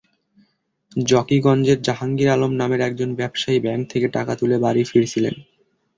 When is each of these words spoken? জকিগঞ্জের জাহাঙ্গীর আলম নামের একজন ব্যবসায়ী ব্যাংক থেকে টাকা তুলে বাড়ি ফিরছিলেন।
জকিগঞ্জের 1.05 1.79
জাহাঙ্গীর 1.81 2.29
আলম 2.29 2.51
নামের 2.55 2.81
একজন 2.81 3.09
ব্যবসায়ী 3.15 3.59
ব্যাংক 3.59 3.83
থেকে 3.89 4.07
টাকা 4.15 4.33
তুলে 4.35 4.57
বাড়ি 4.59 4.81
ফিরছিলেন। 4.85 5.35